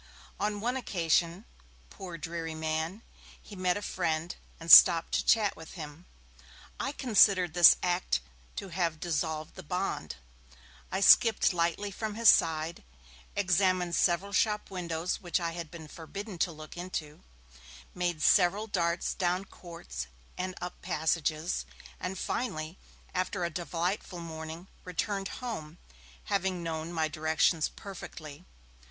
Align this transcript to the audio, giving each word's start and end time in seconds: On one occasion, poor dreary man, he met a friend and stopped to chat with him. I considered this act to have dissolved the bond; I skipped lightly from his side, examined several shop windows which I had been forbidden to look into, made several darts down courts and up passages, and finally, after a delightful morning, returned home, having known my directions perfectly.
On 0.39 0.61
one 0.61 0.75
occasion, 0.75 1.45
poor 1.91 2.17
dreary 2.17 2.55
man, 2.55 3.03
he 3.39 3.55
met 3.55 3.77
a 3.77 3.83
friend 3.83 4.35
and 4.59 4.71
stopped 4.71 5.11
to 5.11 5.23
chat 5.23 5.55
with 5.55 5.73
him. 5.73 6.07
I 6.79 6.91
considered 6.91 7.53
this 7.53 7.77
act 7.83 8.19
to 8.55 8.69
have 8.69 8.99
dissolved 8.99 9.53
the 9.53 9.61
bond; 9.61 10.15
I 10.91 11.01
skipped 11.01 11.53
lightly 11.53 11.91
from 11.91 12.15
his 12.15 12.29
side, 12.29 12.83
examined 13.35 13.93
several 13.93 14.33
shop 14.33 14.71
windows 14.71 15.21
which 15.21 15.39
I 15.39 15.51
had 15.51 15.69
been 15.69 15.87
forbidden 15.87 16.39
to 16.39 16.51
look 16.51 16.75
into, 16.75 17.21
made 17.93 18.23
several 18.23 18.65
darts 18.65 19.13
down 19.13 19.45
courts 19.45 20.07
and 20.35 20.55
up 20.59 20.81
passages, 20.81 21.63
and 21.99 22.17
finally, 22.17 22.79
after 23.13 23.45
a 23.45 23.51
delightful 23.51 24.19
morning, 24.19 24.67
returned 24.83 25.27
home, 25.27 25.77
having 26.23 26.63
known 26.63 26.91
my 26.91 27.07
directions 27.07 27.69
perfectly. 27.75 28.45